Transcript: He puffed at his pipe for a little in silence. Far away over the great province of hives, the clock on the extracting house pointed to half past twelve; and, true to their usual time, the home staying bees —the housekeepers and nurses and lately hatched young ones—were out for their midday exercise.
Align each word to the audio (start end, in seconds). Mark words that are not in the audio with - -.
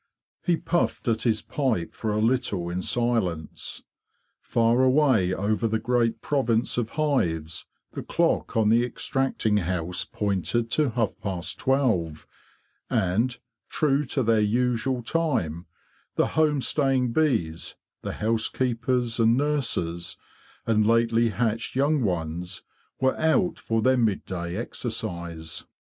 He 0.43 0.57
puffed 0.57 1.07
at 1.07 1.21
his 1.21 1.43
pipe 1.43 1.93
for 1.93 2.11
a 2.11 2.17
little 2.21 2.71
in 2.71 2.81
silence. 2.81 3.83
Far 4.39 4.81
away 4.81 5.31
over 5.31 5.67
the 5.67 5.77
great 5.77 6.23
province 6.23 6.75
of 6.79 6.89
hives, 6.97 7.67
the 7.91 8.01
clock 8.01 8.57
on 8.57 8.69
the 8.69 8.83
extracting 8.83 9.57
house 9.57 10.03
pointed 10.03 10.71
to 10.71 10.89
half 10.89 11.13
past 11.21 11.59
twelve; 11.59 12.25
and, 12.89 13.37
true 13.69 14.03
to 14.05 14.23
their 14.23 14.39
usual 14.41 15.03
time, 15.03 15.67
the 16.15 16.29
home 16.29 16.61
staying 16.61 17.11
bees 17.13 17.75
—the 18.01 18.13
housekeepers 18.13 19.19
and 19.19 19.37
nurses 19.37 20.17
and 20.65 20.87
lately 20.87 21.29
hatched 21.29 21.75
young 21.75 22.01
ones—were 22.01 23.19
out 23.19 23.59
for 23.59 23.83
their 23.83 23.97
midday 23.97 24.55
exercise. 24.57 25.65